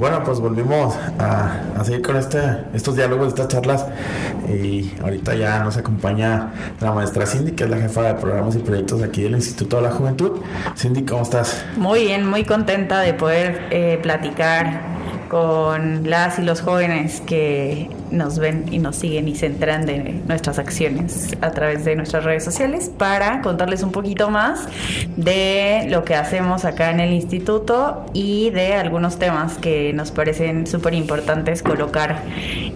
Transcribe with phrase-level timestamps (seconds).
[0.00, 2.38] Bueno, pues volvimos a, seguir con este,
[2.72, 3.84] estos diálogos, estas charlas.
[4.48, 8.60] Y ahorita ya nos acompaña la maestra Cindy, que es la jefa de programas y
[8.60, 10.40] proyectos aquí del Instituto de la Juventud.
[10.74, 11.66] Cindy, ¿cómo estás?
[11.76, 14.80] Muy bien, muy contenta de poder eh, platicar
[15.28, 20.58] con las y los jóvenes que nos ven y nos siguen y se de nuestras
[20.58, 24.66] acciones a través de nuestras redes sociales para contarles un poquito más
[25.16, 30.66] de lo que hacemos acá en el instituto y de algunos temas que nos parecen
[30.66, 32.22] súper importantes colocar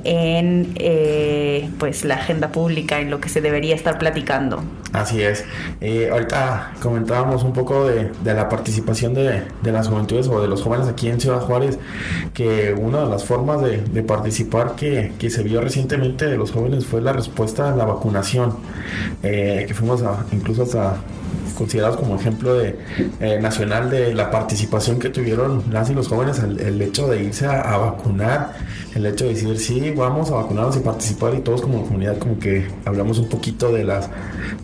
[0.05, 4.63] en eh, pues la agenda pública, en lo que se debería estar platicando.
[4.93, 5.45] Así es.
[5.81, 10.87] Eh, ahorita comentábamos un poco de, la participación de, las juventudes o de los jóvenes
[10.87, 11.79] aquí en Ciudad Juárez,
[12.33, 16.87] que una de las formas de, participar que que se vio recientemente de los jóvenes
[16.87, 18.57] fue la respuesta a la vacunación,
[19.23, 20.99] eh, que fuimos a, incluso hasta
[21.55, 22.79] considerados como ejemplo de
[23.21, 27.47] eh, nacional de la participación que tuvieron las y los jóvenes, el, hecho de irse
[27.47, 28.53] a, vacunar,
[28.95, 32.39] el hecho de decir sí, vamos a vacunarnos y participar y todos como comunidad como
[32.39, 34.11] que hablamos un poquito de las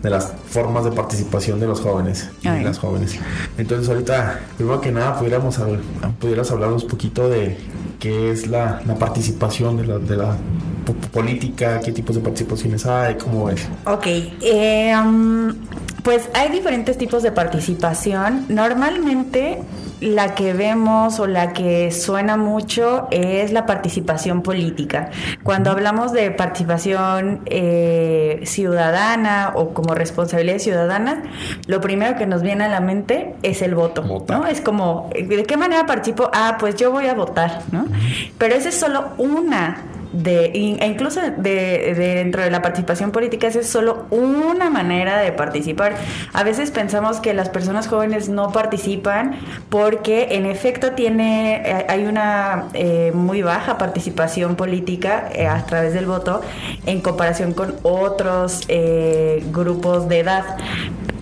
[0.01, 3.17] de las formas de participación de los jóvenes y las jóvenes.
[3.57, 5.59] Entonces ahorita, primero que nada, pudiéramos
[6.19, 7.57] pudieras hablarnos un poquito de
[8.01, 10.35] qué es la, participación de la, de la
[11.11, 13.67] política, qué tipos de participaciones hay, cómo es.
[13.85, 15.53] Ok, eh, um,
[16.03, 18.45] pues hay diferentes tipos de participación.
[18.49, 19.59] Normalmente
[20.01, 25.11] la que vemos o la que suena mucho es la participación política.
[25.43, 31.21] Cuando hablamos de participación eh, ciudadana o como responsabilidad ciudadana,
[31.67, 34.03] lo primero que nos viene a la mente es el voto.
[34.27, 34.47] ¿no?
[34.47, 36.29] Es como, ¿de qué manera participo?
[36.33, 37.85] Ah, pues yo voy a votar, ¿no?
[38.39, 43.67] Pero esa es solo una de, e incluso de, dentro de la participación política, es
[43.67, 45.95] solo una manera de participar.
[46.33, 49.35] A veces pensamos que las personas jóvenes no participan
[49.69, 55.93] porque en efecto tiene, eh, hay una eh, muy baja participación política eh, a través
[55.93, 56.41] del voto
[56.85, 58.61] en comparación con otros
[59.51, 60.57] grupos de edad.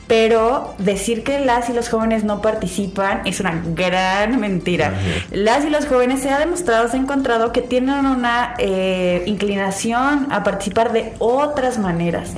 [0.10, 4.96] Pero decir que las y los jóvenes no participan es una gran mentira.
[5.30, 10.28] Las y los jóvenes se ha demostrado, se ha encontrado que tienen una eh, inclinación
[10.32, 12.32] a participar de otras maneras.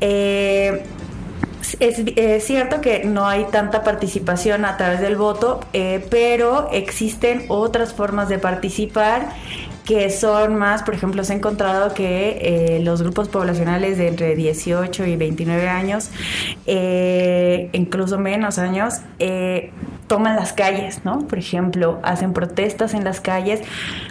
[0.00, 0.82] Eh,
[1.78, 7.92] es, cierto que no hay tanta participación a través del voto, eh, pero existen otras
[7.92, 9.28] formas de participar
[9.90, 14.36] que son más, por ejemplo, se ha encontrado que eh, los grupos poblacionales de entre
[14.36, 16.10] 18 y 29 años,
[16.64, 19.72] eh, incluso menos años, eh,
[20.10, 21.20] toman las calles, ¿no?
[21.28, 23.62] Por ejemplo, hacen protestas en las calles.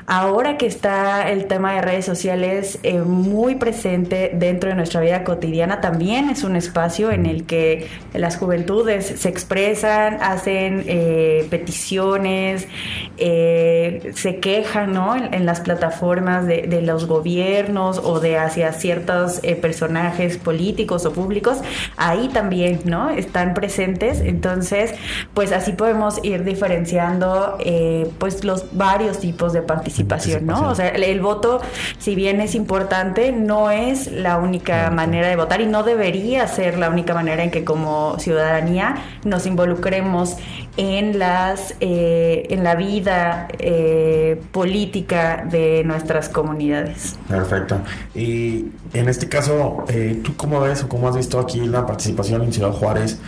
[0.08, 5.26] Ahora que está el tema de redes sociales eh, muy presente dentro de nuestra vida
[5.26, 12.70] cotidiana, también es un espacio en el que las juventudes se expresan, hacen eh, peticiones,
[13.18, 15.18] eh, se quejan, ¿no?
[15.18, 21.58] En, las plataformas de, de, los gobiernos o de hacia ciertos personajes políticos o públicos.
[21.98, 23.10] Ahí también, ¿no?
[23.10, 24.22] Están presentes.
[24.22, 24.94] Entonces,
[25.34, 30.70] pues así podemos podemos ir diferenciando eh, pues los varios tipos de participación, ¿no?
[30.70, 31.62] O sea, el, voto,
[31.98, 36.78] si bien es importante, no es la única manera de votar y no debería ser
[36.78, 40.38] la única manera en que como ciudadanía nos involucremos
[40.78, 47.16] en las eh, en la vida eh, política de nuestras comunidades.
[47.28, 47.80] Perfecto.
[48.16, 49.86] Y en este caso,
[50.24, 53.20] ¿tú cómo ves o cómo has visto aquí la participación en Ciudad Juárez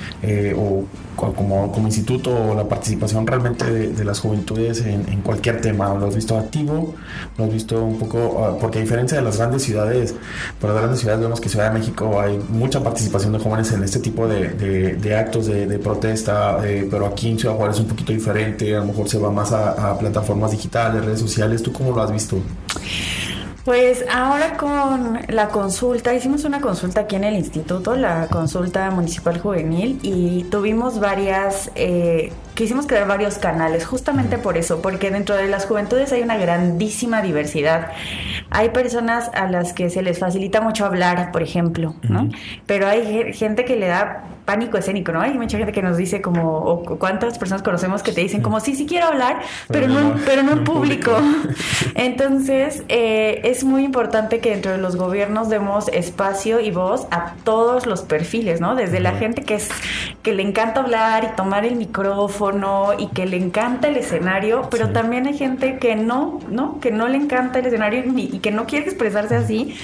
[0.56, 0.86] o
[1.16, 5.94] como, como instituto la participación realmente de, las juventudes en, cualquier tema.
[5.94, 6.96] Lo has visto activo,
[7.38, 10.16] lo has visto un poco, ah, porque a diferencia de las grandes ciudades,
[10.60, 13.84] para las grandes ciudades vemos que Ciudad de México hay mucha participación de jóvenes en
[13.84, 18.12] este tipo de, actos de, protesta, eh, pero aquí en Ciudad Juárez es un poquito
[18.12, 21.64] diferente, a lo mejor se va más a, a plataformas digitales, redes sociales.
[21.64, 22.38] ¿Tú cómo lo has visto?
[23.64, 29.40] Pues ahora con la consulta, hicimos una consulta aquí en el instituto, la consulta municipal
[29.40, 32.32] juvenil, y tuvimos varias, eh,
[32.62, 37.24] quisimos crear varios canales, justamente por eso, porque dentro de las juventudes hay una grandísima
[37.24, 37.88] diversidad.
[38.52, 42.30] Hay personas a las que se les facilita mucho hablar, por ejemplo, ¿no?
[42.68, 45.22] Pero hay gente que le da pánico escénico, ¿no?
[45.22, 48.60] Hay mucha gente que nos dice como, o cuántas personas conocemos que te dicen como,
[48.60, 51.12] sí, sí quiero hablar, pero, no, pero no en público.
[51.96, 57.34] Entonces, eh, es muy importante que dentro de los gobiernos demos espacio y voz a
[57.44, 58.76] todos los perfiles, ¿no?
[58.76, 59.70] Desde la gente que es,
[60.22, 62.51] que le encanta hablar y tomar el micrófono
[63.00, 66.80] y que le encanta el escenario, pero también hay gente que no, ¿no?
[66.80, 69.76] Que no le encanta el escenario y, que no quiere expresarse así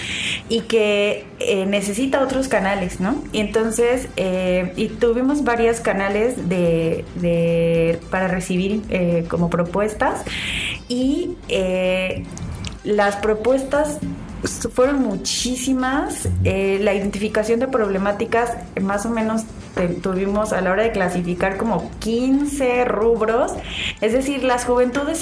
[0.50, 3.16] y que eh, necesita otros canales, ¿no?
[3.32, 10.24] Y entonces, eh, y tuvimos varios canales de, para recibir eh, como propuestas
[10.90, 11.36] y
[12.84, 14.00] las propuestas
[14.74, 16.28] fueron muchísimas.
[16.44, 19.44] Eh, la identificación de problemáticas, más o menos
[20.02, 23.54] tuvimos a la hora de clasificar como 15 rubros.
[24.02, 25.20] Es decir, las juventudes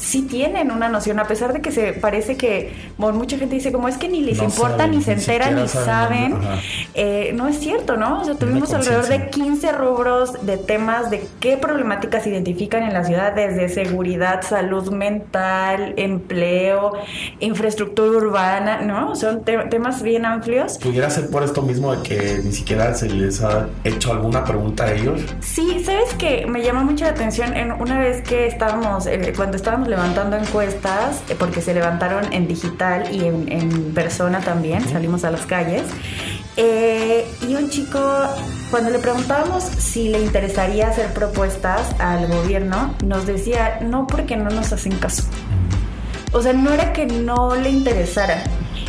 [0.00, 3.86] sí tienen una noción, a pesar de que se parece que mucha gente dice como
[3.86, 6.36] es que ni les importa, ni se enteran, ni saben.
[6.94, 8.20] Eh, no es cierto, ¿no?
[8.20, 12.94] O sea, tuvimos alrededor de 15 rubros de temas de qué problemáticas se identifican en
[12.94, 16.92] la ciudad, desde seguridad, salud mental, empleo,
[17.40, 19.14] infraestructura urbana, ¿no?
[19.16, 20.78] Son temas bien amplios.
[20.78, 24.84] ¿Pudiera ser por esto mismo de que ni siquiera se les ha hecho alguna pregunta
[24.84, 25.20] a ellos?
[25.40, 29.56] Sí, sabes que me llamó mucho la atención en una vez que estábamos, eh, cuando
[29.56, 35.30] estábamos levantando encuestas, eh, porque se levantaron en digital y en, persona también, salimos a
[35.30, 35.82] las calles.
[36.56, 38.00] Eh, y un chico,
[38.70, 44.50] cuando le preguntábamos si le interesaría hacer propuestas al gobierno, nos decía, no porque no
[44.50, 45.24] nos hacen caso.
[46.32, 48.44] O sea, no era que no le interesara,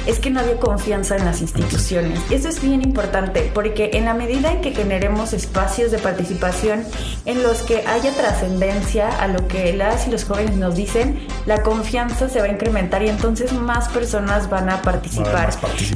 [0.06, 2.20] es que no había confianza en las instituciones.
[2.30, 6.84] Eso es bien importante porque en la medida en que generemos espacios de participación
[7.26, 11.64] en los que haya trascendencia a lo que las y los jóvenes nos dicen, la
[11.64, 15.50] confianza se va a incrementar y entonces más personas van a participar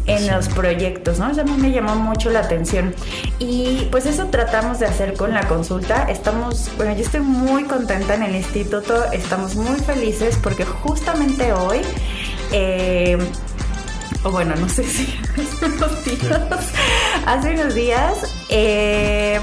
[0.05, 1.31] en los proyectos, ¿no?
[1.31, 2.93] Eso a mí me llamó mucho la atención.
[3.39, 6.07] Y pues eso tratamos de hacer con la consulta.
[6.09, 11.81] Estamos, bueno, yo estoy muy contenta en el instituto, estamos muy felices porque justamente hoy
[12.51, 13.17] eh,
[14.25, 15.07] o bueno, no sé si
[15.37, 16.73] hace unos días,
[17.27, 19.39] hace unos días eh,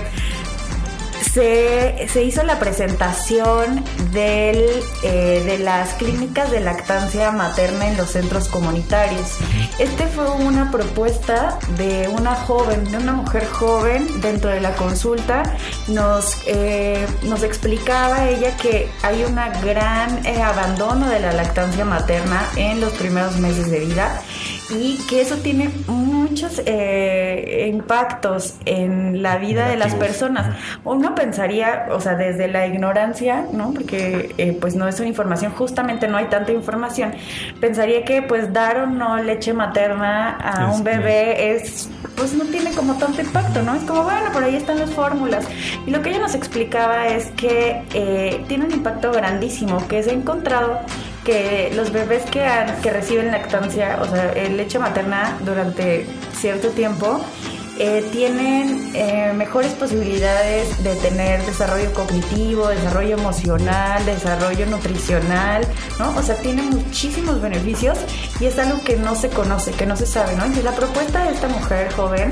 [1.33, 4.69] se, hizo la presentación del,
[5.05, 9.39] eh, de las clínicas de lactancia materna en los centros comunitarios.
[9.79, 15.45] Este fue una propuesta de una joven, de una mujer joven dentro de la consulta.
[15.87, 22.81] Nos, eh, nos explicaba ella que hay un gran abandono de la lactancia materna en
[22.81, 24.21] los primeros meses de vida
[24.73, 30.57] y que eso tiene muchos eh, impactos en la vida de las personas.
[30.85, 33.73] Uno pensaría, o sea, desde la ignorancia, ¿no?
[33.73, 37.15] Porque eh, pues no es una información, justamente no hay tanta información,
[37.61, 42.73] pensaría que pues dar o no leche materna a un bebé es, pues no tiene
[42.73, 43.75] como tanto impacto, ¿no?
[43.75, 45.47] Es como, bueno, por ahí están las fórmulas.
[45.87, 50.11] Y lo que ella nos explicaba es que eh, tiene un impacto grandísimo, que se
[50.11, 50.81] ha encontrado
[51.25, 52.47] que los bebés que,
[52.83, 57.21] que reciben lactancia, o sea, leche materna durante cierto tiempo,
[57.79, 65.67] eh, tienen eh, mejores posibilidades de tener desarrollo cognitivo, desarrollo emocional, desarrollo nutricional,
[65.99, 66.15] ¿no?
[66.17, 67.99] O sea, tiene muchísimos beneficios
[68.41, 70.45] y es algo que no se conoce, que no se sabe, ¿no?
[70.45, 72.31] Entonces la propuesta de esta mujer joven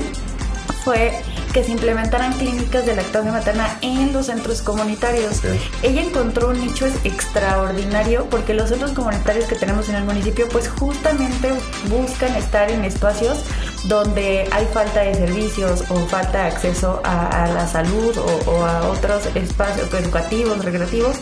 [0.83, 1.21] fue
[1.53, 5.41] que se implementaran clínicas de lactancia materna en los centros comunitarios.
[5.83, 10.69] Ella encontró un nicho extraordinario porque los centros comunitarios que tenemos en el municipio pues
[10.69, 11.51] justamente
[11.89, 13.43] buscan estar en espacios
[13.85, 19.25] donde hay falta de servicios o falta de acceso a, la salud o a otros
[19.35, 21.19] espacios educativos, recreativos.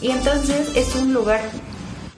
[0.00, 1.40] Y entonces es un lugar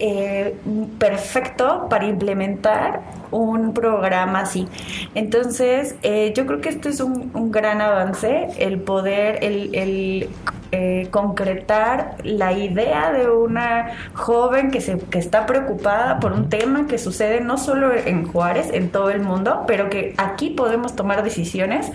[0.03, 0.57] eh,
[0.99, 4.69] perfecto para implementar un programa así.
[5.15, 10.29] Entonces, eh, yo creo que esto es un, gran avance, el poder, el, el
[10.73, 16.87] eh, concretar la idea de una joven que, se, que está preocupada por un tema
[16.87, 21.25] que sucede no solo en Juárez, en todo el mundo, pero que aquí podemos tomar
[21.25, 21.91] decisiones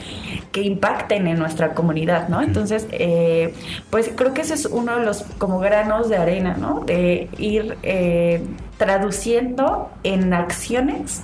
[0.52, 2.42] que impacten en nuestra comunidad, ¿no?
[2.42, 3.54] Entonces, eh,
[3.90, 6.82] pues creo que ese es uno de los como granos de arena, ¿no?
[6.82, 8.42] De ir eh,
[8.78, 11.22] traduciendo en acciones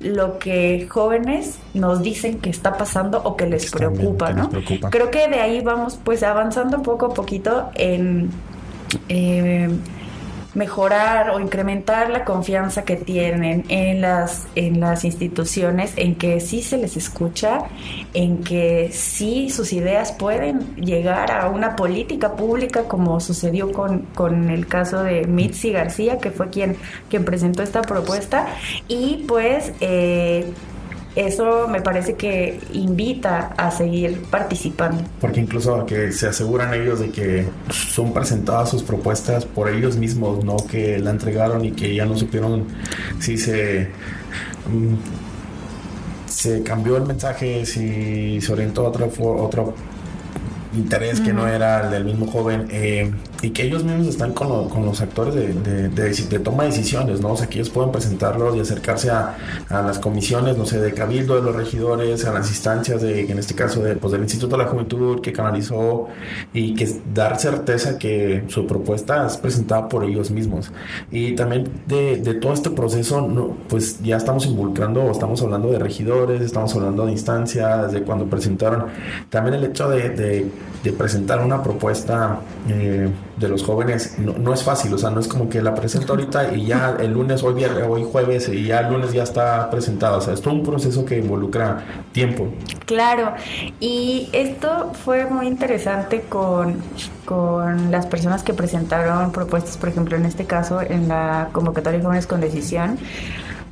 [0.00, 4.50] lo que jóvenes nos dicen que está pasando o que les preocupa, ¿no?
[4.90, 8.30] Creo que de ahí vamos pues avanzando poco a poquito en
[9.08, 9.70] eh,
[10.54, 16.62] mejorar o incrementar la confianza que tienen en las, en las instituciones, en que sí
[16.62, 17.64] se les escucha,
[18.12, 24.50] en que sí sus ideas pueden llegar a una política pública como sucedió con, con
[24.50, 26.76] el caso de Mitzi García, que fue quien,
[27.08, 28.46] quien presentó esta propuesta,
[28.88, 29.72] y pues...
[29.80, 30.52] Eh,
[31.16, 35.02] eso me parece que invita a seguir participando.
[35.20, 40.44] Porque incluso que se aseguran ellos de que son presentadas sus propuestas por ellos mismos,
[40.44, 42.66] no que la entregaron y que ya no supieron
[43.20, 43.88] si se...
[44.68, 44.94] Mm,
[46.26, 49.64] se cambió el mensaje, si se orientó a otra, otra
[50.76, 53.12] interés que no era el del mismo joven eh,
[53.42, 57.20] y que ellos mismos están con, con los actores de, de, de, toma de decisiones,
[57.20, 57.32] ¿no?
[57.32, 59.36] O sea, que ellos pueden presentarlos y acercarse a,
[59.68, 63.38] a, las comisiones, no sé, de cabildo de los regidores, a las instancias de, en
[63.38, 66.08] este caso, de, pues, del Instituto de la Juventud que canalizó
[66.52, 70.72] y que dar certeza que su propuesta es presentada por ellos mismos.
[71.10, 75.78] Y también de, de todo este proceso, no, pues ya estamos involucrando, estamos hablando de
[75.78, 78.86] regidores, estamos hablando de instancias, de cuando presentaron,
[79.30, 80.46] también el hecho de,
[80.82, 85.20] de, presentar una propuesta eh, de los jóvenes no, no, es fácil, o sea, no
[85.20, 88.66] es como que la presento ahorita y ya el lunes, hoy, viernes, hoy jueves y
[88.66, 92.48] ya el lunes ya está presentada, o sea, es todo un proceso que involucra tiempo.
[92.86, 93.32] Claro,
[93.80, 96.76] y esto fue muy interesante con,
[97.24, 102.04] con las personas que presentaron propuestas, por ejemplo, en este caso, en la convocatoria de
[102.04, 102.98] jóvenes con decisión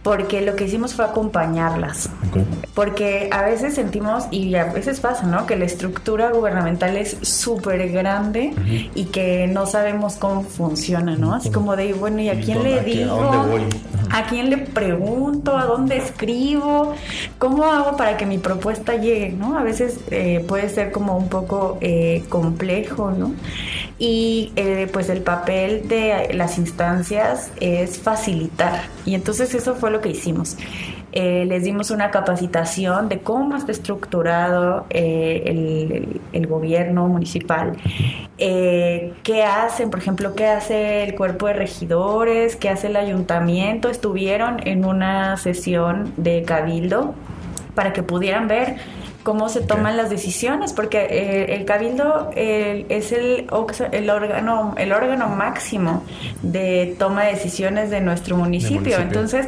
[0.02, 2.10] porque lo que hicimos fue acompañarlas.
[2.28, 2.44] Okay.
[2.74, 5.46] Porque a veces sentimos, y a veces pasa, ¿no?
[5.46, 8.90] Que la estructura gubernamental es súper grande uh -huh.
[8.94, 11.34] y que no sabemos cómo funciona, ¿no?
[11.34, 13.14] Así como de, bueno, ¿y a quién le digo?
[13.14, 13.62] ¿A, dónde voy?
[14.10, 15.56] ¿A quién le pregunto?
[15.56, 16.94] ¿A dónde escribo?
[17.38, 19.56] ¿Cómo hago para que mi propuesta llegue, ¿no?
[19.56, 23.32] A veces eh, puede ser como un poco eh, complejo, ¿no?
[24.04, 28.82] Y eh, pues el papel de las instancias es facilitar.
[29.06, 30.56] Y entonces eso fue lo que hicimos.
[31.12, 37.76] Eh, les dimos una capacitación de cómo está estructurado eh, el, el, gobierno municipal,
[38.38, 43.88] eh, qué hacen, por ejemplo, qué hace el cuerpo de regidores, qué hace el ayuntamiento.
[43.88, 47.14] Estuvieron en una sesión de cabildo
[47.76, 48.78] para que pudieran ver
[49.22, 49.96] cómo se toman okay.
[49.96, 53.46] las decisiones, porque eh, el cabildo eh, es el,
[53.92, 56.04] el, órgano, el órgano máximo
[56.42, 58.80] de toma de decisiones de nuestro municipio.
[58.80, 59.02] municipio.
[59.02, 59.46] Entonces,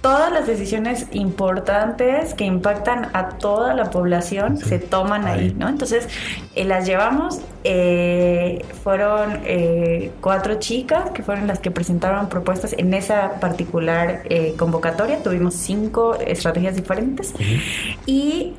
[0.00, 4.64] todas las decisiones importantes que impactan a toda la población sí.
[4.68, 5.68] se toman ahí, ahí, ¿no?
[5.68, 6.08] Entonces,
[6.54, 12.94] eh, las llevamos, eh, fueron eh, cuatro chicas que fueron las que presentaron propuestas en
[12.94, 17.60] esa particular eh, convocatoria, tuvimos cinco estrategias diferentes uh -huh.
[18.06, 18.54] y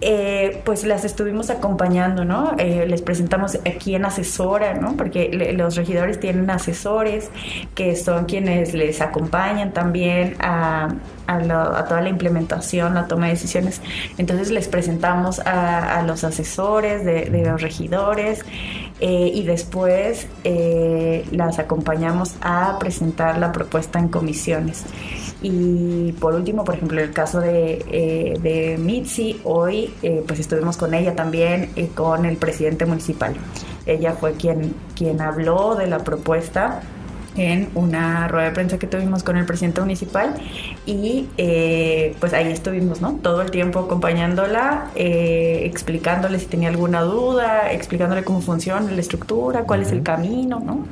[0.65, 2.53] pues las estuvimos acompañando, ¿no?
[2.57, 4.97] les presentamos a quién asesora, ¿no?
[4.97, 7.29] Porque le, los regidores tienen asesores
[7.75, 10.89] que son quienes les acompañan también a
[11.27, 13.81] a, la, a, toda la implementación, la toma de decisiones.
[14.17, 18.43] Entonces les presentamos a, a los asesores de, de los regidores
[18.99, 24.85] eh, y después eh, las acompañamos a presentar la propuesta en comisiones.
[25.41, 30.77] Y por último, por ejemplo, el caso de, eh, de Mitzi, hoy eh, pues estuvimos
[30.77, 33.35] con ella también con el presidente municipal.
[33.85, 36.81] Ella fue quien, quien habló de la propuesta
[37.37, 40.35] en una rueda de prensa que tuvimos con el presidente municipal
[40.85, 43.19] y eh, pues ahí estuvimos, ¿no?
[43.21, 49.63] Todo el tiempo acompañándola, eh, explicándole si tenía alguna duda, explicándole cómo funciona la estructura,
[49.63, 49.87] cuál uh -huh.
[49.87, 50.85] es el camino, ¿no?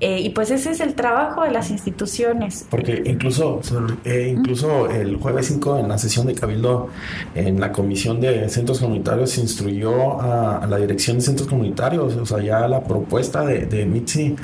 [0.00, 2.66] Eh, y pues ese es el trabajo de las instituciones.
[2.70, 3.60] Porque incluso,
[4.04, 6.88] eh, incluso el jueves 5 en la sesión de Cabildo,
[7.34, 12.16] en la comisión de centros comunitarios, se instruyó a, a la dirección de centros comunitarios,
[12.16, 14.36] o sea, ya la propuesta de, de Mitzi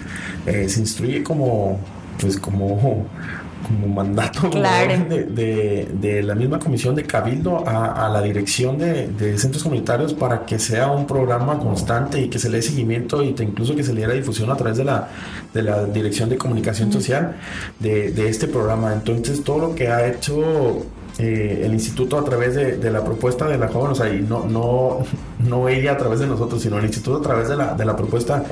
[0.46, 1.36] eh, se instruye como,
[2.21, 3.07] pues como
[3.66, 5.05] como mandato claro.
[5.09, 9.62] de, de, de, la misma comisión de Cabildo a, a la dirección de, de, centros
[9.62, 13.43] comunitarios para que sea un programa constante y que se le dé seguimiento y te,
[13.43, 15.09] incluso que se le diera difusión a través de la,
[15.52, 17.37] de la dirección de comunicación social
[17.81, 18.93] de, de este programa.
[18.93, 20.87] Entonces, todo lo que ha hecho
[21.18, 24.44] eh, el instituto a través de, la propuesta de la joven, o sea, y no,
[24.44, 24.99] no,
[25.49, 27.96] no ella a través de nosotros, sino el instituto a través de la, de la
[27.96, 28.44] propuesta,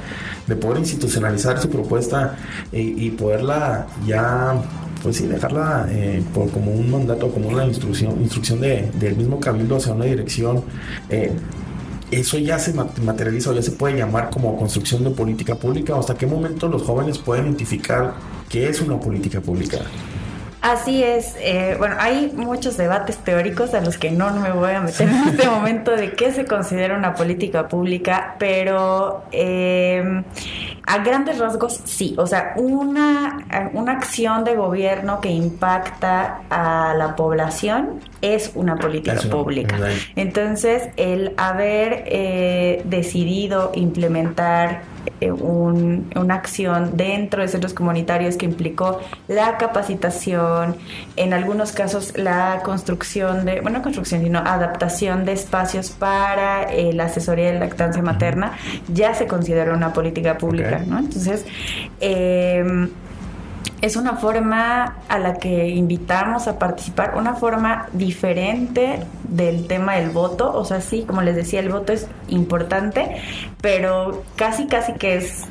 [0.47, 2.37] de poder institucionalizar su propuesta
[2.73, 4.63] y, y poderla ya
[5.05, 9.39] pues sí, dejarla eh, por, como un mandato, como una instrucción, instrucción de, del mismo
[9.39, 10.65] cabildo hacia una dirección.
[11.11, 11.31] Eh,
[12.11, 15.95] eso ya se materializa o ya se puede llamar como construcción de política pública.
[15.99, 18.15] ¿Hasta qué momento los jóvenes pueden identificar
[18.49, 19.79] qué es una política pública?
[20.65, 21.37] Así es.
[21.41, 25.29] Eh, bueno, hay muchos debates teóricos a los que no, me voy a meter en
[25.29, 30.23] este momento de qué se considera una política pública, pero eh,
[30.87, 32.15] a grandes rasgos sí.
[32.17, 33.45] O sea, una,
[33.75, 39.77] una acción de gobierno que impacta a la población es una política Eso, pública.
[40.17, 49.01] Entonces, el haber eh, decidido implementar un, una acción dentro de centros comunitarios que implicó
[49.29, 50.77] la capacitación,
[51.17, 57.05] en algunos casos la construcción de, bueno, construcción, sino adaptación de espacios para eh, la
[57.05, 58.53] asesoría de lactancia materna,
[58.89, 60.87] ya se considera una política pública, okay.
[60.87, 60.99] ¿no?
[60.99, 61.45] Entonces,
[62.01, 62.89] eh,
[63.81, 70.11] es una forma a la que invitamos a participar, una forma diferente del tema del
[70.11, 73.21] voto, o sea, sí, como les decía, el voto es importante,
[73.61, 75.45] pero casi, casi que es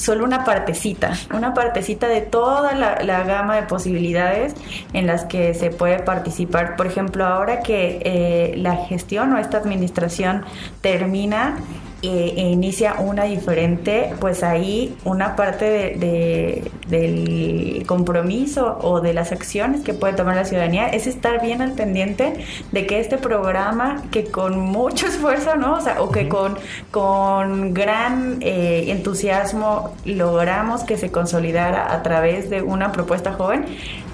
[0.00, 4.54] solo una partecita, una partecita de toda la, gama de posibilidades
[4.94, 6.76] en las que se puede participar.
[6.76, 10.44] Por ejemplo, ahora que eh, la gestión o esta administración
[10.80, 11.56] termina,
[12.02, 19.82] e inicia una diferente, pues ahí una parte de, del compromiso o de las acciones
[19.82, 24.24] que puede tomar la ciudadanía es estar bien al pendiente de que este programa que
[24.24, 25.74] con mucho esfuerzo, ¿no?
[25.74, 26.56] O sea, o que con,
[26.90, 33.66] con gran eh, entusiasmo logramos que se consolidara a través de una propuesta joven,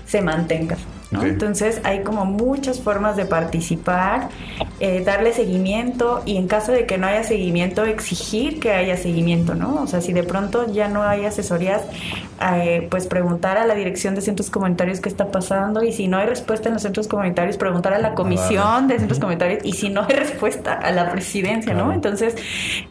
[0.06, 0.76] se mantenga.
[1.12, 4.28] Entonces hay como muchas formas de participar,
[4.80, 9.54] eh, darle seguimiento y en caso de que no haya seguimiento, exigir que haya seguimiento,
[9.54, 9.82] ¿no?
[9.82, 11.82] O sea, si de pronto ya no hay asesorías,
[12.54, 16.18] eh, pues preguntar a la dirección de centros comunitarios qué está pasando y si no
[16.18, 19.88] hay respuesta en los centros comunitarios, preguntar a la comisión de centros comunitarios y si
[19.88, 21.92] no hay respuesta a la presidencia, ¿no?
[21.92, 22.34] Entonces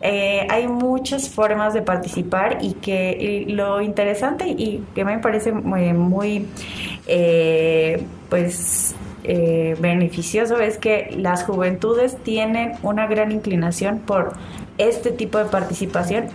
[0.02, 5.94] eh, hay muchas formas de participar y que lo interesante y que me parece muy,
[5.94, 6.48] muy
[8.30, 8.96] pues
[9.28, 14.34] eh, beneficioso es que las juventudes tienen una gran inclinación por
[14.78, 16.28] este tipo de participación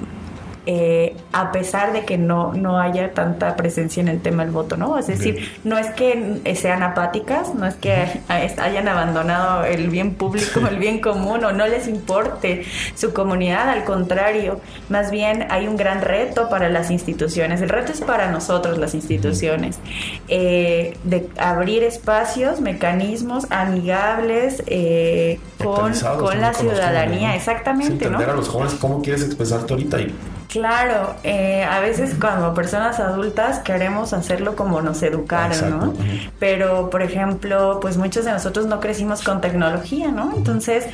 [0.67, 4.77] eh, a pesar de que no, no haya tanta presencia en el tema del voto,
[4.77, 4.99] ¿no?
[4.99, 10.61] Es decir, no es que sean apáticas, no es que hayan abandonado el bien público,
[10.69, 12.65] el bien común o no les importe
[12.95, 17.93] su comunidad, al contrario, más bien hay un gran reto para las instituciones, el reto
[17.93, 19.79] es para nosotros las instituciones,
[20.29, 28.49] eh, de abrir espacios, mecanismos amigables eh, con, con la ciudadanía, exactamente, entender a los
[28.49, 30.15] jóvenes cómo quieres expresarte ahorita y
[30.51, 35.95] Claro, eh, a veces como personas adultas queremos hacerlo como nos educaron, ¿no?
[36.41, 40.33] Pero, por ejemplo, pues muchos de nosotros no crecimos con tecnología, ¿no?
[40.37, 40.87] Entonces,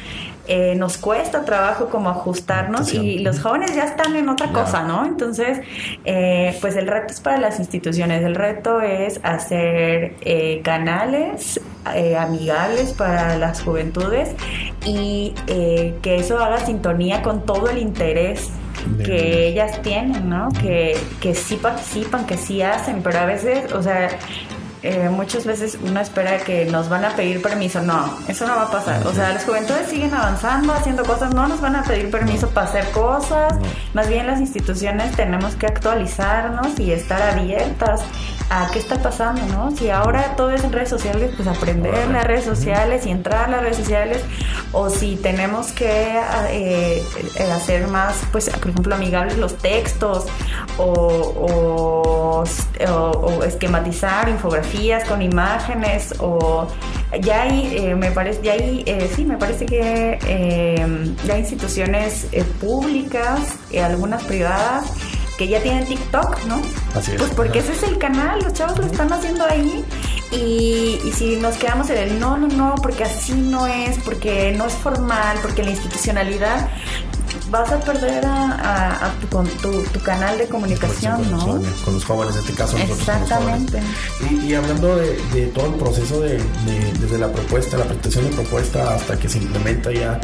[0.47, 5.07] eh, nos cuesta trabajo como ajustarnos y los jóvenes ya están en otra cosa, ¿no?
[5.07, 5.61] Entonces,
[6.05, 10.17] eh, pues el reto es para las instituciones, el reto es hacer
[10.63, 11.61] canales
[12.19, 14.35] amigables para las juventudes
[14.85, 18.51] y que eso haga sintonía con todo el interés
[19.05, 20.49] que ellas tienen, ¿no?
[20.61, 24.09] Que, que sí participan, que sí hacen, pero a veces, o sea,
[24.87, 27.81] eh, muchas veces uno espera que nos van a pedir permiso.
[27.83, 29.07] No, eso no va a pasar.
[29.07, 32.69] O sea, las juventudes siguen avanzando, haciendo cosas, no nos van a pedir permiso para
[32.69, 33.55] hacer cosas.
[33.95, 38.03] Más bien las instituciones tenemos que actualizarnos y estar abiertas
[38.49, 39.77] a qué está pasando, ¿no?
[39.77, 43.49] Si ahora todo es en redes sociales, pues aprender las redes sociales y entrar a
[43.49, 44.23] las redes sociales,
[44.73, 46.21] o si tenemos que
[46.51, 47.03] eh,
[47.39, 50.27] eh, hacer más, pues, por ejemplo, amigables los textos,
[50.79, 52.45] o, o
[53.45, 54.76] esquematizar infografías
[55.09, 56.69] con imágenes, o
[57.21, 58.85] ya hay, eh, me parece, ya hay,
[59.15, 60.19] sí, me parece que
[61.25, 62.27] ya hay instituciones
[62.61, 63.41] públicas,
[63.83, 64.93] algunas privadas,
[65.37, 66.61] que ya tienen TikTok, ¿no?
[66.95, 67.19] Así es.
[67.19, 69.85] Pues porque ese es el canal, los chavos lo están haciendo ahí.
[70.33, 74.67] Y, si nos quedamos en el no, no, no, porque así no es, porque no
[74.67, 76.69] es formal, porque la institucionalidad,
[77.51, 81.61] vas a perder a, tu, con tu, canal de comunicación, ¿no?
[81.85, 82.77] Con los jóvenes, en este caso.
[82.77, 83.81] Exactamente.
[84.31, 86.43] Y, hablando de, todo el proceso de,
[87.01, 90.21] desde la propuesta, la presentación de propuesta hasta que se implementa ya,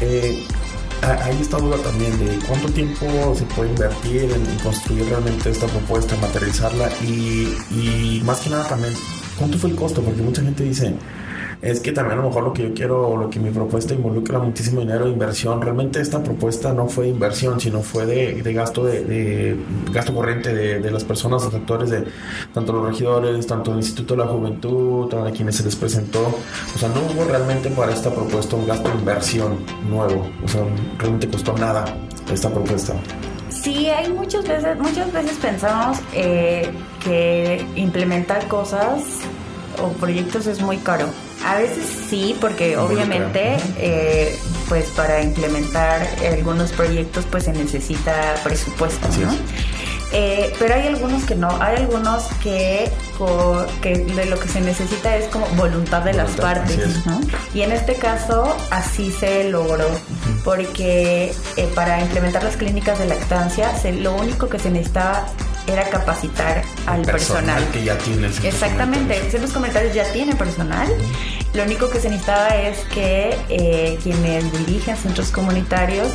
[0.00, 0.46] eh,
[1.02, 6.16] hay esta duda también de cuánto tiempo se puede invertir en, construir realmente esta propuesta,
[6.16, 8.94] materializarla y, y más que nada también,
[9.38, 10.02] ¿cuánto fue el costo?
[10.02, 10.94] Porque mucha gente dice,
[11.64, 13.94] es que también a lo mejor lo que yo quiero o lo que mi propuesta
[13.94, 15.62] involucra muchísimo dinero de inversión.
[15.62, 19.56] Realmente esta propuesta no fue de inversión, sino fue de, gasto de,
[19.90, 22.04] gasto corriente de, las personas, los actores, de
[22.52, 26.34] tanto los regidores, tanto el Instituto de la Juventud, a quienes se les presentó.
[26.74, 29.56] O sea, no hubo realmente para esta propuesta un gasto de inversión
[29.88, 30.26] nuevo.
[30.44, 30.60] O sea,
[30.98, 31.86] realmente costó nada
[32.30, 32.92] esta propuesta.
[33.48, 36.70] Sí, hay muchas veces, muchas veces pensamos eh,
[37.02, 39.02] que implementar cosas
[39.82, 41.06] o proyectos es muy caro.
[41.44, 49.08] A veces sí, porque obviamente, eh, pues para implementar algunos proyectos, pues se necesita presupuesto,
[49.20, 49.34] ¿no?
[50.16, 52.88] Eh, pero hay algunos que no, hay algunos que,
[53.82, 57.20] que de lo que se necesita es como voluntad de las partes, ¿no?
[57.52, 59.88] Y en este caso así se logró,
[60.44, 65.26] porque eh, para implementar las clínicas de lactancia, se, lo único que se necesitaba
[65.66, 70.88] era capacitar al personal, que ya tiene el Exactamente, el centros comunitarios ya tiene personal.
[71.54, 76.08] Lo único que se necesitaba es que eh, quienes dirigen centros comunitarios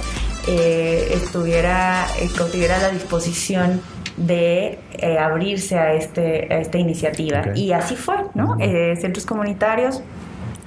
[0.47, 3.81] eh, estuviera, eh, tuviera la disposición
[4.17, 7.41] de eh, abrirse a, este, a esta iniciativa.
[7.55, 8.57] Y así fue, ¿no?
[8.59, 10.01] Eh, centros comunitarios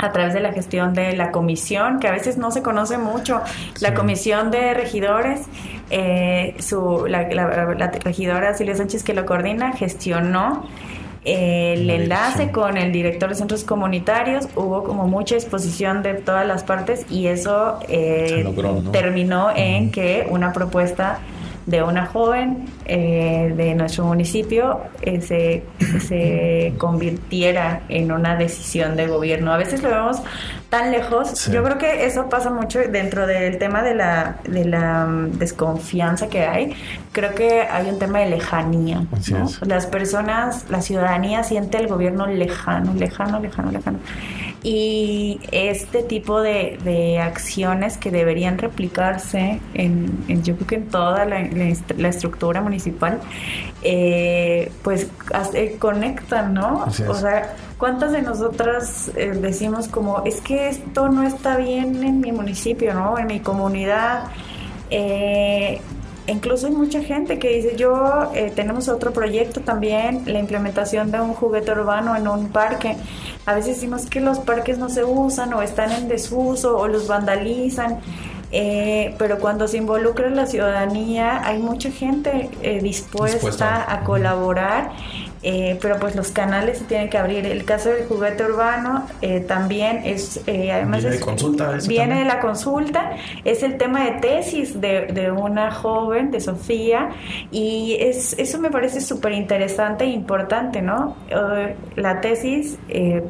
[0.03, 3.41] a través de la gestión de la comisión, que a veces no se conoce mucho,
[3.81, 5.43] la comisión de regidores,
[5.91, 7.23] eh, su, la,
[8.05, 10.67] regidora Silvia Sánchez que lo coordina, gestionó
[11.25, 16.65] el enlace con el director de centros comunitarios, hubo como mucha exposición de todas las
[16.65, 17.79] partes y eso
[18.91, 21.21] terminó en que una propuesta
[21.66, 25.64] de una joven eh, de nuestro municipio eh, se,
[26.01, 29.53] se, convirtiera en una decisión de gobierno.
[29.53, 30.22] A veces lo vemos
[30.68, 31.46] tan lejos.
[31.48, 36.29] Yo creo que eso pasa mucho dentro del tema de la, de la mm, desconfianza
[36.29, 36.75] que hay.
[37.12, 39.05] Creo que hay un tema de lejanía.
[39.61, 43.98] Las personas, la ciudadanía siente el gobierno lejano, lejano, lejano, lejano.
[44.64, 51.25] Y este tipo de, de acciones que deberían replicarse en, yo creo que en toda
[51.25, 51.42] la,
[51.96, 53.20] la, estructura municipal,
[53.83, 55.09] eh, pues
[55.81, 56.85] conectan, ¿no?
[57.09, 62.20] O sea, ¿cuántas de nosotras eh, decimos como, es que esto no está bien en
[62.20, 63.18] mi municipio, ¿no?
[63.18, 64.25] En mi comunidad.
[66.27, 71.21] Incluso hay mucha gente que dice, yo eh, tenemos otro proyecto también, la implementación de
[71.21, 72.97] un juguete urbano en un parque.
[73.45, 77.09] A veces decimos que los parques no se usan o están en desuso o los
[77.09, 77.99] vandalizan.
[78.55, 84.93] Eh, pero cuando se involucra la ciudadanía hay mucha gente eh, dispuesta, a colaborar
[85.42, 87.46] eh, pero pues los canales se tienen que abrir.
[87.46, 91.78] El caso del juguete urbano eh, también es, eh, además viene de consulta.
[91.88, 93.12] Viene de la consulta,
[93.44, 97.11] es el tema de tesis de, de una joven, de Sofía,
[97.50, 101.16] y es, eso me parece súper interesante e importante, ¿no?
[101.96, 102.78] la tesis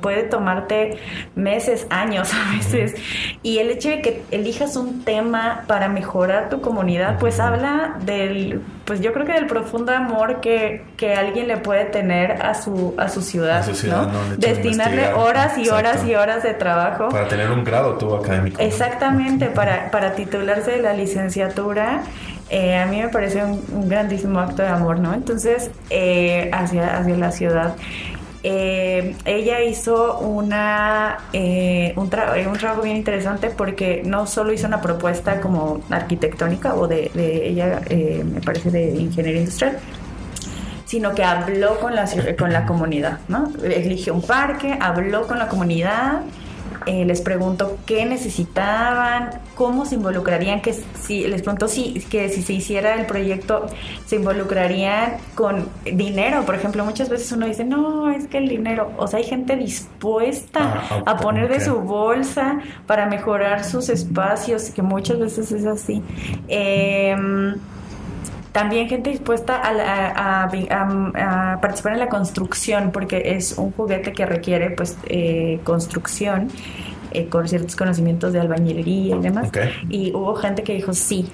[0.00, 0.98] puede tomarte
[1.34, 2.94] meses, años a veces,
[3.42, 8.60] y el hecho de que elijas un tema para mejorar tu comunidad, pues habla del,
[8.92, 12.92] pues yo creo que del profundo amor que, que alguien le puede tener a su,
[12.98, 13.64] a su ciudad,
[14.36, 17.08] destinarle horas y horas y horas de trabajo.
[17.08, 18.60] Para tener un grado tú académico.
[18.60, 22.02] Exactamente, para, para titularse de la licenciatura.
[22.50, 25.14] Eh, a mí me parece un, grandísimo acto de amor, ¿no?
[25.14, 27.74] Entonces, eh, hacia, hacia la ciudad.
[28.44, 35.40] Eh, ella hizo una, un, un, trabajo bien interesante porque no solo hizo una propuesta
[35.40, 39.78] como arquitectónica o de, de ella, me parece, de ingeniería industrial,
[40.86, 43.52] sino que habló con la, con la comunidad, ¿no?
[43.62, 46.22] Eligió un parque, habló con la comunidad,
[46.86, 52.42] eh, les preguntó qué necesitaban, cómo se involucrarían, que si les preguntó si que si
[52.42, 53.66] se hiciera el proyecto
[54.06, 58.92] se involucrarían con dinero, por ejemplo, muchas veces uno dice, "No, es que el dinero",
[58.96, 64.70] o sea, hay gente dispuesta ah, a poner de su bolsa para mejorar sus espacios,
[64.70, 66.02] que muchas veces es así.
[66.48, 67.16] Eh,
[68.52, 70.48] también gente dispuesta a,
[71.60, 76.50] participar en la construcción, porque es un juguete que requiere pues eh, construcción
[77.14, 79.50] eh, con ciertos conocimientos de albañilería y demás.
[79.88, 81.28] Y hubo gente que dijo sí,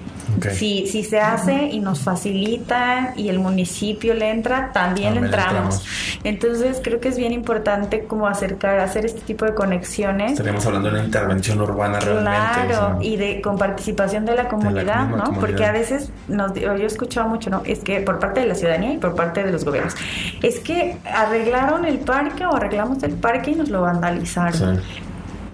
[0.53, 5.85] si, si se hace y nos facilita y el municipio le entra, también, entramos.
[6.23, 10.31] Entonces creo que es bien importante como acercar, hacer este tipo de conexiones.
[10.31, 12.67] Estaríamos hablando de una intervención urbana realmente.
[12.67, 15.33] Claro, y de con participación de la comunidad, ¿no?
[15.39, 17.61] Porque a veces nos, yo he escuchado mucho, ¿no?
[17.65, 19.95] Es que por parte de la ciudadanía y por parte de los gobiernos,
[20.41, 24.81] es que arreglaron el parque o arreglamos el parque y nos lo vandalizaron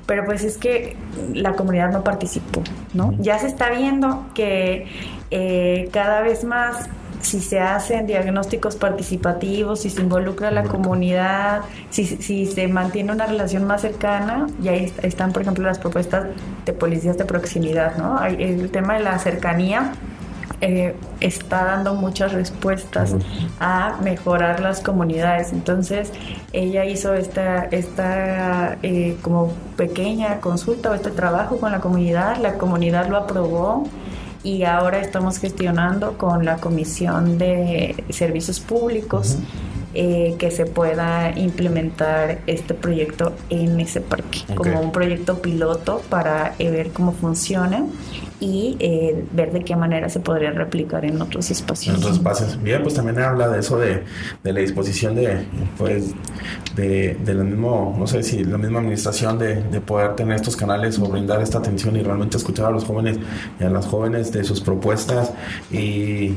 [0.06, 0.96] pero pues es que
[1.34, 2.62] la comunidad no participó,
[2.94, 3.14] ¿no?
[3.20, 4.88] Ya se está viendo que
[5.32, 6.90] eh, cada vez más
[7.22, 13.12] si se hacen diagnósticos participativos, si se involucra a la comunidad, si, si se mantiene
[13.12, 16.28] una relación más cercana, y ahí están, por ejemplo, las propuestas
[16.66, 18.24] de policías de proximidad, ¿no?
[18.24, 19.94] El tema de la cercanía
[20.62, 23.16] eh, está dando muchas respuestas
[23.60, 25.52] a mejorar las comunidades.
[25.54, 26.12] Entonces,
[26.54, 32.58] ella hizo esta, esta eh, como pequeña consulta o este trabajo con la comunidad, la
[32.58, 33.88] comunidad lo aprobó
[34.44, 39.38] y ahora estamos gestionando con la Comisión de Servicios Públicos.
[39.98, 46.54] Eh, que se pueda implementar este proyecto en ese parque, como un proyecto piloto para
[46.60, 47.86] ver cómo funciona
[48.42, 51.96] y eh, ver de qué manera se podría replicar en otros espacios.
[51.96, 52.62] En otros espacios.
[52.62, 54.04] Bien, pues también habla de eso de,
[54.44, 55.46] de la disposición de,
[55.78, 56.12] pues,
[56.76, 60.58] de, de, lo mismo, no sé si la misma administración de, de, poder tener estos
[60.58, 63.18] canales o brindar esta atención y realmente escuchar a los jóvenes
[63.60, 65.32] y a las jóvenes de sus propuestas
[65.72, 66.34] y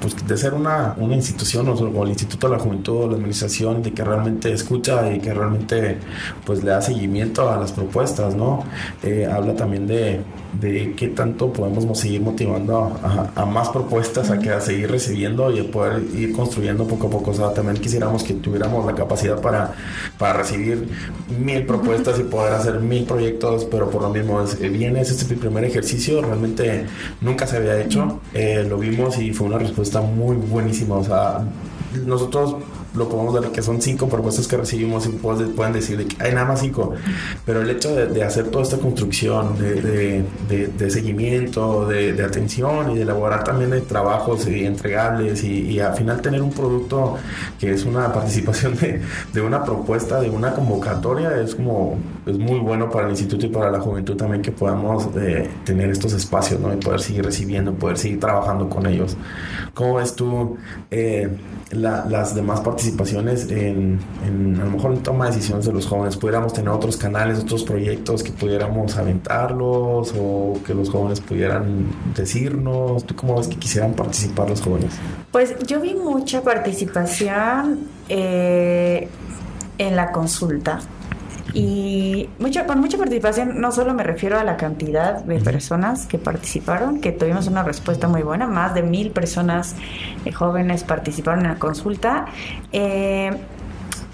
[0.00, 3.82] pues, de ser una, una institución o, el Instituto de la Juventud o la Administración
[3.82, 5.98] de que realmente escucha y que realmente
[6.44, 8.64] pues le da seguimiento a las propuestas, ¿no?
[9.02, 10.20] Eh, habla también de,
[10.60, 12.98] de qué tanto podemos seguir motivando
[13.34, 17.10] a, más propuestas, a, que, a seguir recibiendo y a poder ir construyendo poco a
[17.10, 17.30] poco.
[17.32, 19.72] O sea, también quisiéramos que tuviéramos la capacidad para,
[20.18, 20.88] para recibir
[21.38, 25.34] mil propuestas y poder hacer mil proyectos, pero por lo mismo, es, bien, es este
[25.34, 26.86] primer ejercicio, realmente
[27.20, 30.96] nunca se había hecho, eh, lo vimos y fue una respuesta muy buenísima.
[30.96, 31.44] O sea,
[32.06, 32.56] nosotros
[32.94, 36.46] lo podemos ver que son cinco propuestas que recibimos y pueden decir que hay nada
[36.46, 36.94] más cinco.
[37.44, 43.02] Pero el hecho de, hacer toda esta construcción de, de, seguimiento, de, atención y de
[43.02, 47.16] elaborar también de trabajos entregables y, al final tener un producto
[47.58, 52.88] que es una participación de, una propuesta, de una convocatoria, es como es muy bueno
[52.88, 56.72] para el instituto y para la juventud también que podamos eh, tener estos espacios ¿no?
[56.72, 59.16] y poder seguir recibiendo, poder seguir trabajando con ellos.
[59.74, 60.56] ¿Cómo ves tú
[60.90, 61.28] eh,
[61.70, 62.83] las demás participaciones?
[62.84, 64.00] Participaciones en,
[64.60, 67.64] a lo mejor en toma de decisiones de los jóvenes, pudiéramos tener otros canales, otros
[67.64, 73.04] proyectos que pudiéramos aventarlos o que los jóvenes pudieran decirnos.
[73.04, 74.92] ¿Tú cómo ves que quisieran participar los jóvenes?
[75.32, 79.08] Pues yo vi mucha participación eh,
[79.78, 80.80] en la consulta.
[81.54, 86.18] Y mucha, con mucha participación, no solo me refiero a la cantidad de personas que
[86.18, 89.76] participaron, que tuvimos una respuesta muy buena, más de mil personas
[90.24, 92.26] eh, jóvenes participaron en la consulta.
[92.72, 93.30] Eh,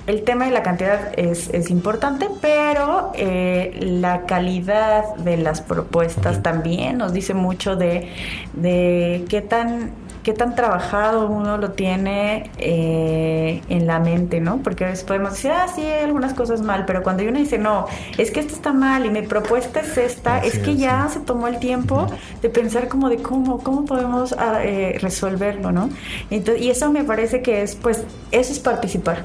[0.06, 6.42] el tema de la cantidad es, es importante, pero eh, la calidad de las propuestas
[6.42, 8.10] también nos dice mucho de,
[8.52, 14.58] de qué tan qué tan trabajado uno lo tiene eh, en la mente, ¿no?
[14.58, 17.58] Porque a veces podemos decir, ah, sí, hay algunas cosas mal, pero cuando uno dice,
[17.58, 17.86] no,
[18.18, 21.48] es que esto está mal y mi propuesta es esta, es que ya se tomó
[21.48, 22.06] el tiempo
[22.42, 25.88] de pensar como de cómo, cómo podemos ah, eh, resolverlo, ¿no?
[26.30, 29.22] Entonces, y eso me parece que es, pues, eso es participar.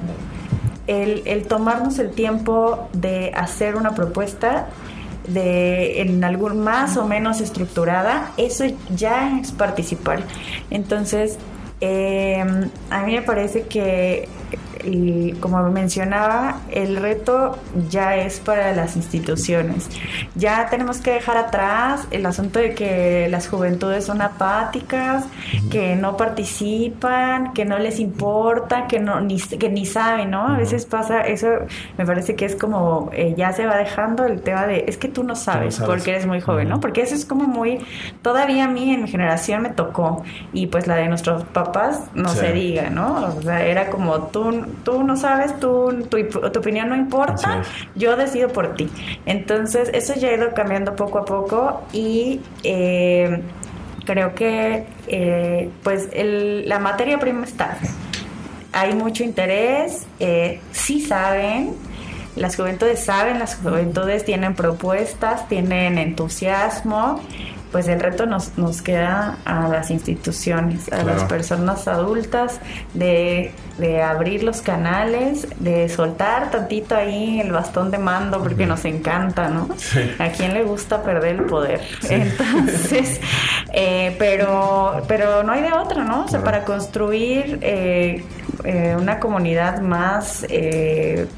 [0.86, 4.68] El, el tomarnos el tiempo de hacer una propuesta
[5.28, 10.22] de en algún más o menos estructurada, eso ya es participar.
[10.70, 11.38] Entonces,
[11.80, 12.44] eh,
[12.90, 14.28] a mí me parece que
[14.86, 17.58] y como mencionaba, el reto
[17.90, 19.88] ya es para las instituciones.
[20.34, 25.24] Ya tenemos que dejar atrás el asunto de que las juventudes son apáticas,
[25.70, 30.48] que no participan, que no les importa, que no ni, que ni saben, ¿no?
[30.48, 31.48] A veces pasa eso,
[31.98, 35.08] me parece que es como eh, ya se va dejando el tema de es que
[35.08, 36.80] tú no sabes, porque eres muy joven, ¿no?
[36.80, 37.78] Porque eso es como muy
[38.22, 40.22] todavía a mí en mi generación me tocó
[40.52, 43.34] y pues la de nuestros papás no se diga, ¿no?
[43.36, 47.62] O sea, era como tú tú no sabes, tú, tu, tu opinión no importa,
[47.94, 48.88] yo decido por ti.
[49.26, 53.42] Entonces, eso ya ha ido cambiando poco a poco y eh,
[54.04, 57.78] creo que eh, pues la materia prima está.
[58.72, 61.74] Hay mucho interés, eh, sí saben,
[62.36, 67.20] las juventudes saben, las juventudes tienen propuestas, tienen entusiasmo
[67.72, 72.60] pues el reto nos, nos queda a las instituciones, a las personas adultas,
[72.94, 78.84] de, de, abrir los canales, de soltar tantito ahí el bastón de mando, porque nos
[78.84, 79.68] encanta, ¿no?
[80.18, 81.80] ¿A quién le gusta perder el poder?
[82.08, 83.20] Entonces,
[83.72, 86.24] eh, pero, pero no hay de otra, ¿no?
[86.24, 88.24] O sea, para construir eh,
[88.64, 90.46] eh, una comunidad más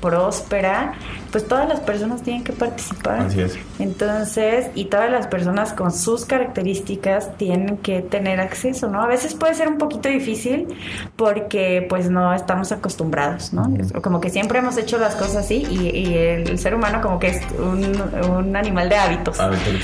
[0.01, 0.93] próspera,
[1.31, 3.21] pues todas las personas tienen que participar.
[3.21, 3.59] Así es.
[3.79, 9.03] Entonces, y todas las personas con sus características tienen que tener acceso, ¿no?
[9.03, 10.67] A veces puede ser un poquito difícil
[11.17, 13.69] porque pues no estamos acostumbrados, ¿no?
[14.03, 17.43] Como que siempre hemos hecho las cosas así y, el, ser humano como que es
[17.59, 19.39] un, animal de hábitos.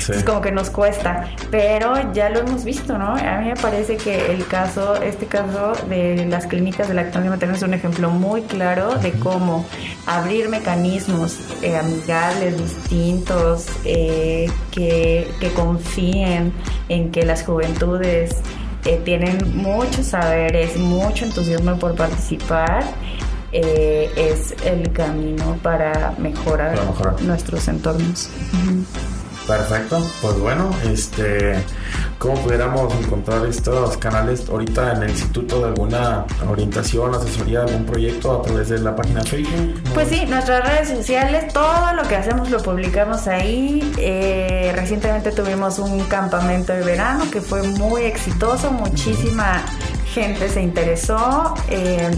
[0.09, 3.15] Es como que nos cuesta, pero ya lo hemos visto, ¿no?
[3.15, 7.55] A mí me parece que el caso, este caso de las clínicas de lactancia materna
[7.55, 9.65] es un ejemplo muy claro de cómo
[10.05, 16.53] abrir mecanismos eh, amigables, distintos, eh, que, confíen
[16.89, 18.35] en que las juventudes
[18.85, 22.83] eh, tienen muchos saberes, mucho entusiasmo por participar.
[23.51, 26.77] es el camino para mejorar,
[27.21, 28.29] nuestros entornos.
[29.47, 31.63] Perfecto, pues bueno, este,
[32.17, 38.39] ¿cómo pudiéramos encontrar estos canales ahorita en el instituto de alguna orientación, asesoría, algún proyecto
[38.39, 39.81] a través de la página Facebook?
[39.93, 43.93] Pues sí, nuestras redes sociales, todo lo que hacemos lo publicamos ahí.
[43.99, 49.63] Eh, recientemente tuvimos un campamento de verano que fue muy exitoso, muchísima
[50.11, 51.53] gente se interesó.
[51.69, 52.09] Eh,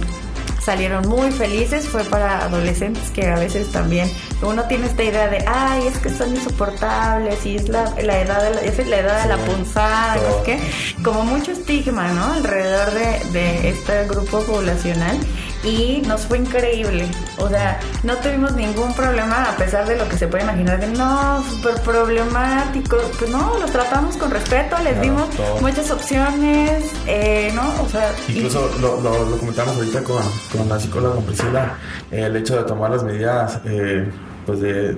[0.68, 5.42] salieron muy felices, fue para adolescentes que a veces también uno tiene esta idea de,
[5.48, 9.24] ay, es que son insoportables y es la, la edad de la, es la edad
[9.24, 10.44] de la punzada, ¿no?
[10.44, 10.60] que
[11.02, 12.34] como mucho estigma, ¿no?
[12.34, 15.18] Alrededor de, de este grupo poblacional
[15.63, 17.08] y nos fue increíble.
[17.38, 20.88] O sea, no tuvimos ningún problema a pesar de lo que se puede imaginar de
[20.88, 22.98] no, súper problemático.
[23.17, 25.28] Pues no, los tratamos con respeto, les dimos
[25.62, 27.84] muchas opciones, eh, ¿no?
[27.84, 28.13] O sea.
[28.28, 31.78] Incluso lo, lo, comentamos ahorita con, con la psicóloga, con Priscila,
[32.12, 34.10] el hecho de tomar las medidas, eh,
[34.46, 34.98] pues de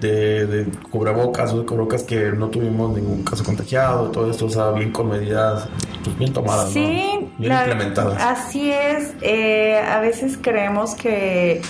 [0.00, 4.50] de, de cubrebocas o de cubrebocas que no tuvimos ningún caso contagiado, todo esto, o
[4.50, 5.68] sea, bien con medidas
[6.02, 8.20] pues bien tomadas, sí, bien implementadas.
[8.22, 11.60] Así es, eh, a veces creemos que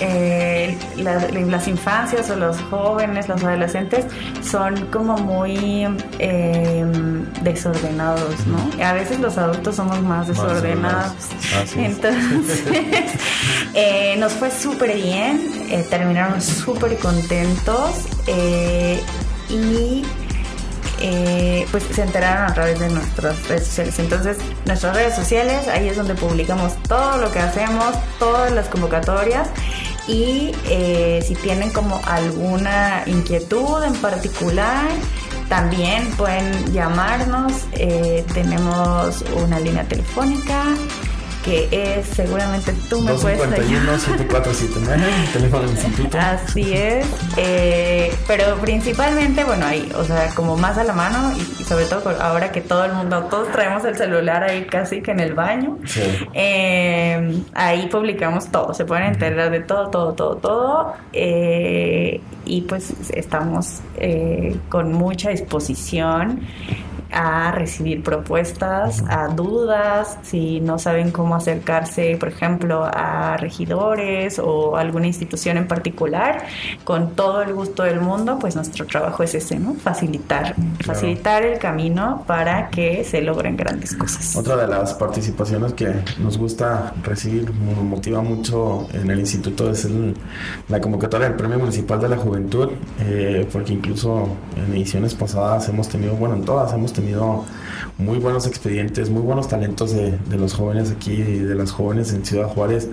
[0.00, 4.06] eh, las infancias o los jóvenes, los adolescentes
[4.42, 5.86] son como muy
[6.18, 6.84] eh,
[7.42, 8.84] desordenados, ¿no?
[8.84, 11.12] A veces los adultos somos más desordenados.
[11.76, 12.64] Entonces,
[13.74, 18.06] eh, nos fue súper bien, terminaron súper contentos
[19.48, 20.04] y
[21.70, 23.98] pues se enteraron a través de nuestras redes sociales.
[23.98, 24.36] Entonces,
[24.66, 29.48] nuestras redes sociales, ahí es donde publicamos todo lo que hacemos, todas las convocatorias
[30.06, 34.86] y eh, si tienen como alguna inquietud en particular,
[35.48, 37.52] también pueden llamarnos.
[37.72, 40.64] Eh, tenemos una línea telefónica
[41.44, 43.98] que es seguramente tú me puedes ayudar.
[43.98, 46.18] 7479, teléfono del instituto.
[46.18, 51.64] Así es, eh, pero principalmente, bueno, ahí, o sea, como más a la mano y,
[51.64, 55.20] sobre todo ahora que todo el mundo, todos traemos el celular ahí casi que en
[55.20, 55.78] el baño,
[56.34, 62.92] eh, ahí publicamos todo, se pueden enterar de todo, todo, todo, todo, eh, y pues
[63.10, 63.80] estamos
[64.68, 66.40] con mucha disposición
[67.12, 74.76] a recibir propuestas, a dudas, si no saben cómo acercarse, por ejemplo, a regidores o
[74.76, 76.44] alguna institución en particular,
[76.84, 79.74] con todo el gusto del mundo, pues nuestro trabajo es ese, ¿no?
[79.74, 84.36] Facilitar, facilitar el camino para que se logren grandes cosas.
[84.36, 89.88] Otra de las participaciones que nos gusta recibir, nos motiva mucho en el instituto es
[90.68, 92.70] la convocatoria del Premio Municipal de la Juventud,
[93.00, 97.44] eh, porque incluso en ediciones pasadas hemos tenido, bueno, en todas hemos tenido tenido
[97.98, 102.24] muy buenos expedientes, muy buenos talentos de, los jóvenes aquí y de las jóvenes en
[102.24, 102.88] Ciudad Juárez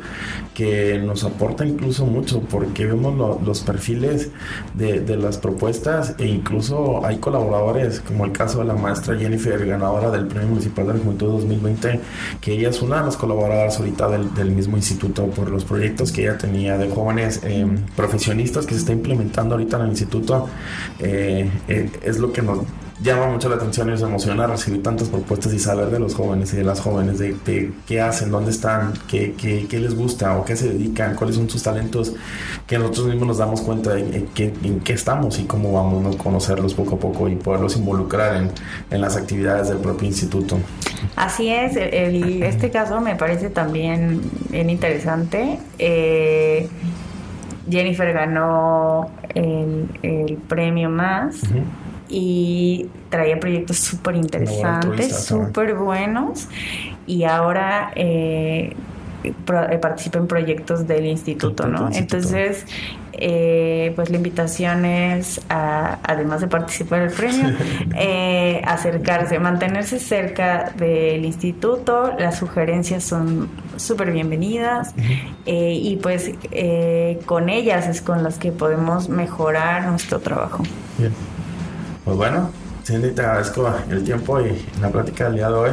[0.54, 4.30] que nos aporta incluso mucho porque vemos los perfiles
[4.74, 10.12] de, las propuestas e incluso hay colaboradores como el caso de la maestra Jennifer, ganadora
[10.12, 12.00] del Premio Municipal de la Juventud 2020,
[12.42, 16.24] que ella es una de las colaboradoras ahorita del, mismo instituto por los proyectos que
[16.24, 17.66] ella tenía de jóvenes eh,
[17.96, 20.48] profesionistas que se está implementando ahorita en el instituto.
[21.00, 22.60] Eh, eh, es lo que nos
[23.02, 26.54] llama mucho la atención y nos emociona recibir tantas propuestas y saber de los jóvenes
[26.54, 30.46] y de las jóvenes, de, qué hacen, dónde están, qué, qué, qué, les gusta o
[30.46, 32.14] qué se dedican, cuáles son sus talentos,
[32.66, 36.16] que nosotros mismos nos damos cuenta de en, qué, en qué estamos y cómo vamos
[36.16, 38.52] a conocerlos poco a poco y poderlos involucrar en,
[38.90, 40.58] en las actividades del propio instituto.
[41.16, 45.60] Así es, este caso me parece también bien interesante.
[45.78, 46.68] Eh,
[47.70, 51.42] Jennifer ganó el, el premio más
[52.10, 56.48] y traía proyectos súper interesantes, súper buenos
[57.06, 58.76] y ahora eh,
[59.24, 61.90] eh, participa en proyectos del instituto, ¿no?
[61.92, 62.66] Entonces,
[63.14, 67.50] eh, pues la invitación es, además de participar en el premio,
[67.96, 74.94] eh, acercarse, mantenerse cerca del instituto, las sugerencias son súper bienvenidas
[75.46, 76.32] y pues
[77.26, 80.64] con ellas es con las que podemos mejorar nuestro trabajo.
[80.98, 81.12] Bien.
[82.08, 82.50] Pues bueno,
[82.86, 85.72] Cindy, te agradezco el tiempo y la plática del día de hoy.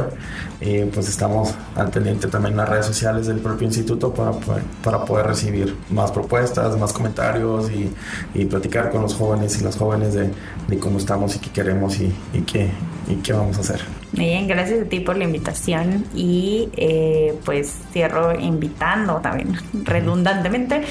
[0.59, 5.05] Y pues estamos al también en las redes sociales del propio instituto para poder, para
[5.05, 10.29] poder recibir más propuestas, más comentarios y, platicar con los jóvenes y las jóvenes de,
[10.77, 12.69] cómo estamos y qué queremos y, y, qué,
[13.07, 14.04] y qué vamos a hacer.
[14.15, 20.83] Bien, gracias a ti por la invitación y eh, pues cierro invitando también redundantemente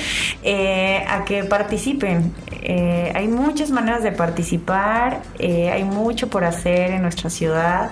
[0.42, 2.32] eh, a que participen.
[2.62, 7.90] Eh, hay muchas maneras de participar, hay mucho por hacer en nuestra ciudad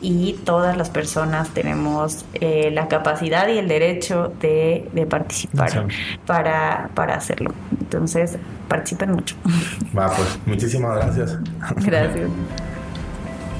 [0.00, 5.86] y todas las personas tenemos la capacidad y el derecho de, de participar
[6.26, 7.52] para, para hacerlo.
[7.80, 8.36] Entonces,
[8.68, 9.36] participen mucho.
[9.96, 11.38] Va, pues muchísimas gracias.
[11.84, 12.30] Gracias.